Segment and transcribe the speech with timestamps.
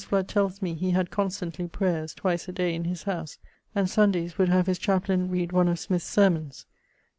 [0.03, 3.37] Fludd tells me he had constantly prayers twice a day in his howse,
[3.75, 6.65] and Sundayes would have his chaplayne read one of Smyth's sermons.